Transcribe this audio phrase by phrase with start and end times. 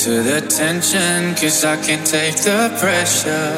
[0.00, 3.52] to the tension, cause I can't take the pressure.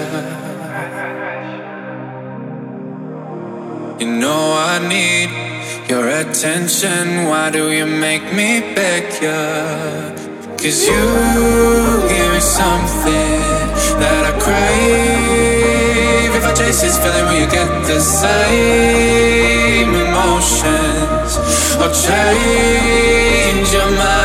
[4.00, 5.30] You know I need
[5.88, 7.28] your attention.
[7.28, 9.44] Why do you make me beg you?
[10.58, 11.04] Cause you
[12.10, 13.38] give me something
[14.02, 16.34] that I crave.
[16.34, 21.38] If I chase this feeling, will you get the same emotions?
[21.78, 24.21] Or change your mind?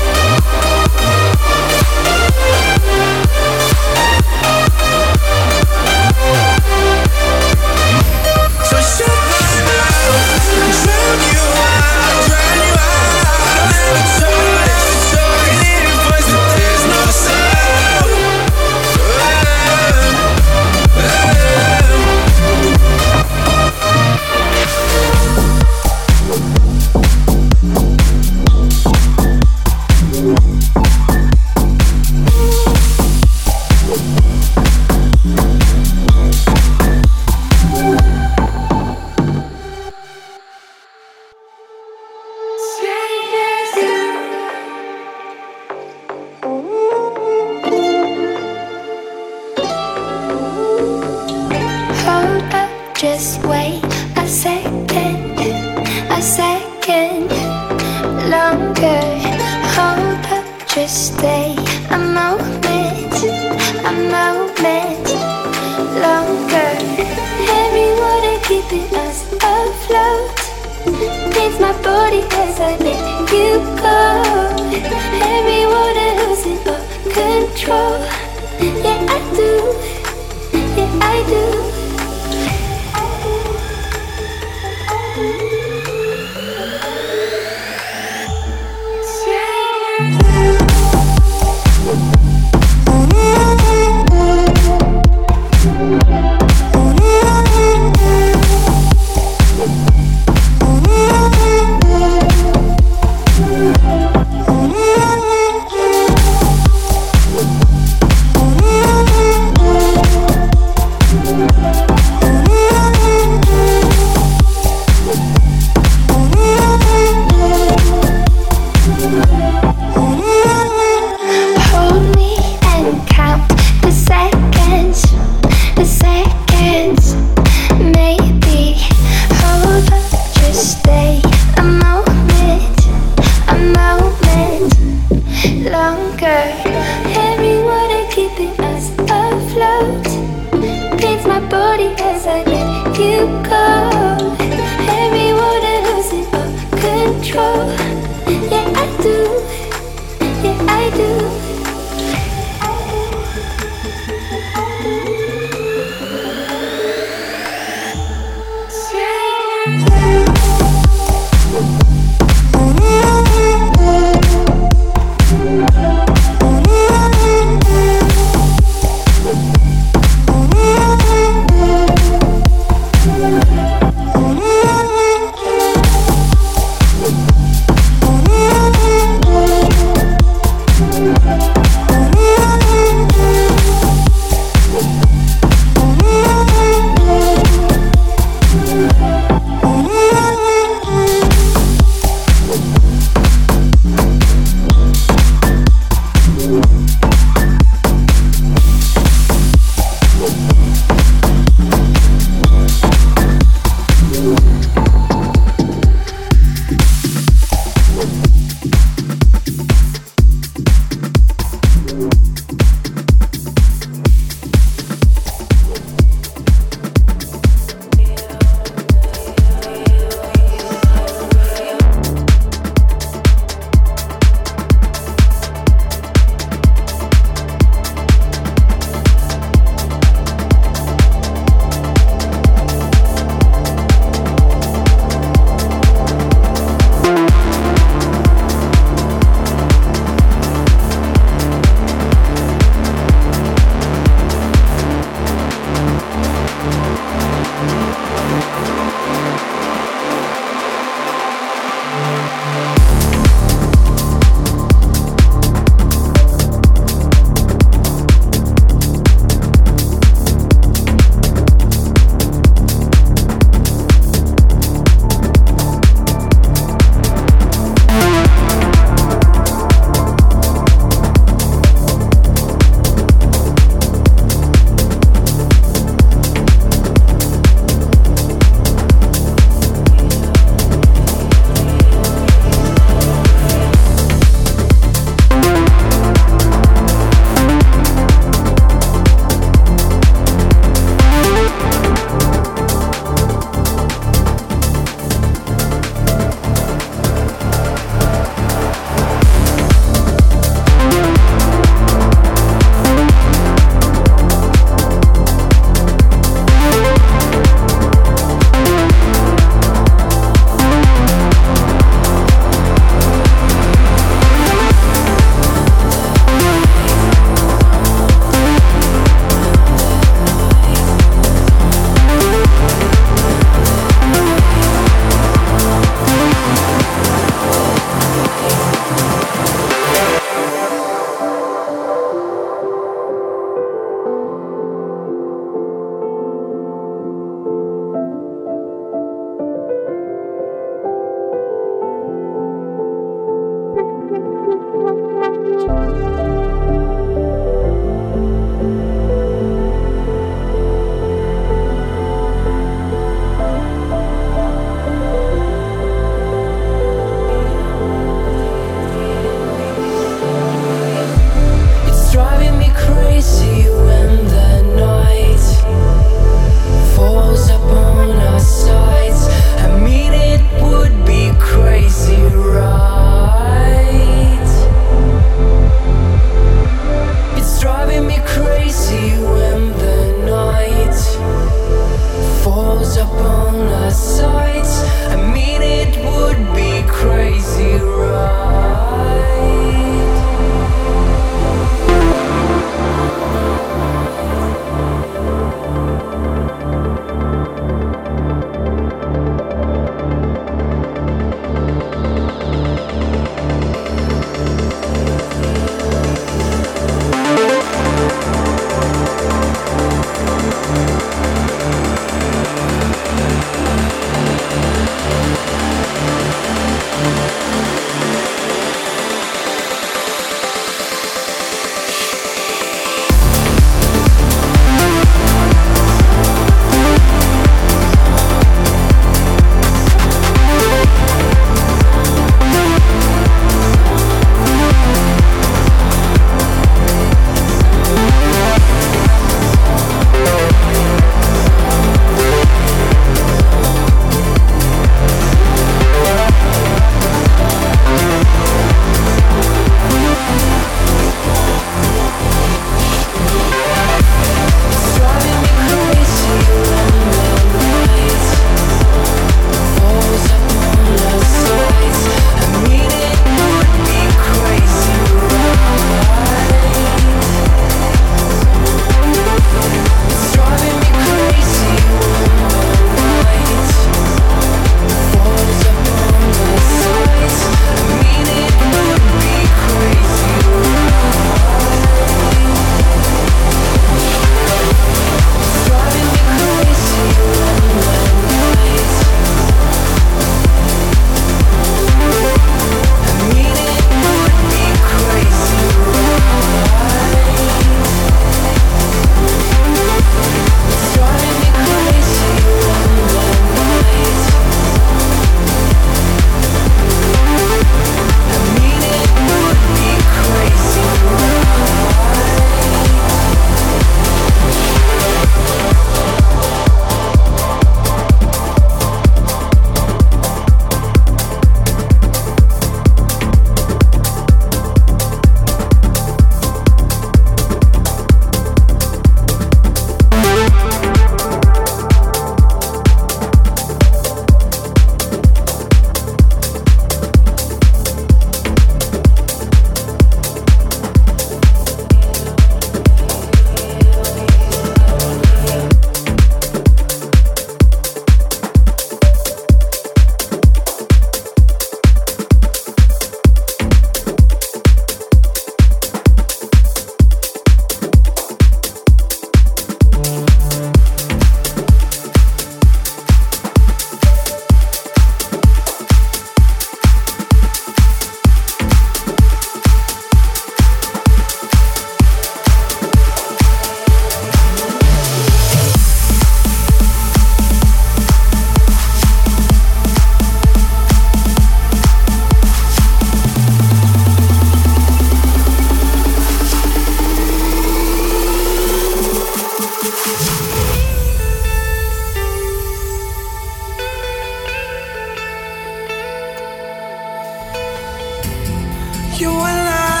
[599.20, 600.00] you and I.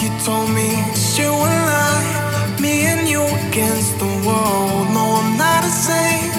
[0.00, 2.58] You told me it's you and I.
[2.60, 4.90] Me and you against the world.
[4.96, 6.32] No, I'm not the same.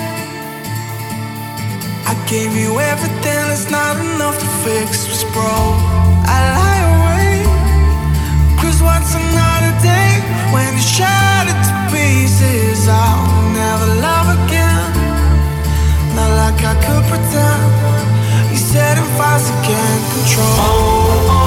[2.11, 5.79] I gave you everything, it's not enough to fix what's broke.
[6.27, 7.51] I lie awake.
[8.59, 10.11] Cause what's another day
[10.51, 12.87] when you shattered to pieces?
[12.87, 14.87] I'll never love again.
[16.15, 17.76] Not like I could pretend.
[18.77, 21.46] You said if I can't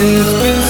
[0.00, 0.67] it's been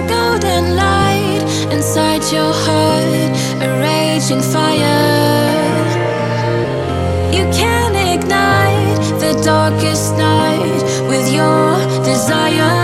[0.00, 0.26] control.
[0.36, 1.42] golden light
[1.72, 3.30] inside your heart,
[3.62, 5.48] a raging fire.
[7.32, 12.76] You can ignite the darkest night with your desire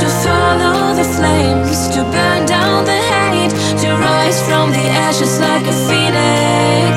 [0.00, 3.52] to follow the flames, to burn down the hate,
[3.82, 6.96] to rise from the ashes like a phoenix.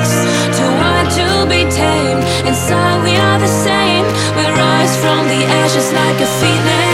[0.58, 4.06] To want to be tamed, inside we are the same.
[4.36, 6.91] We rise from the ashes like a phoenix.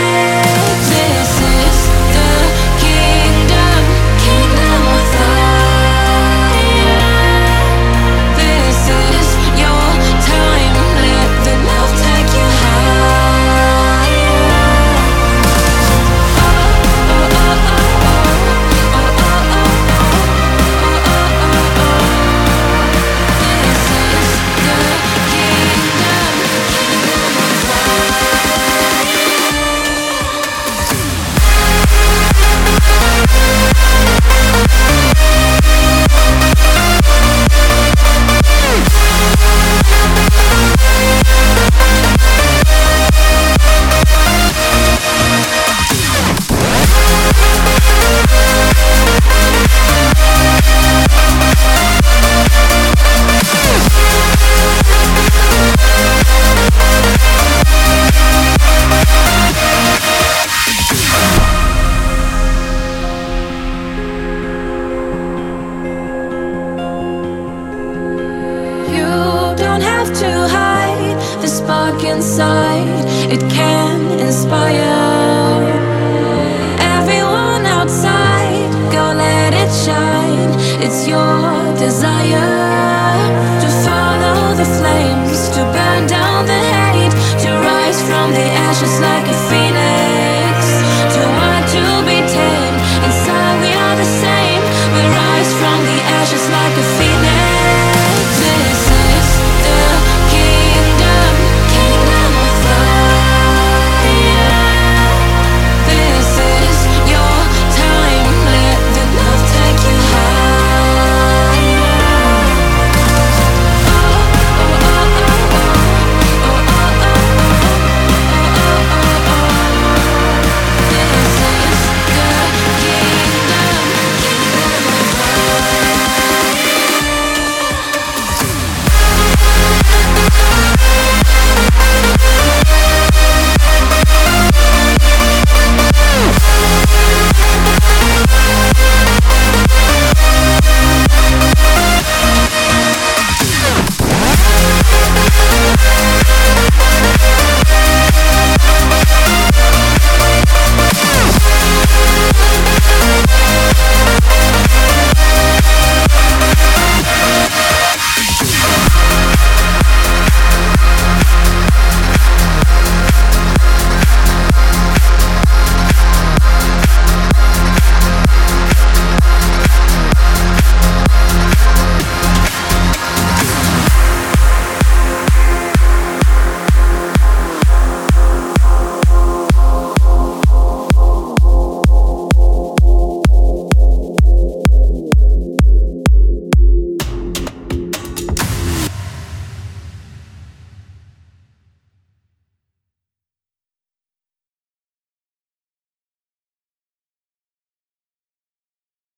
[88.79, 89.18] precious life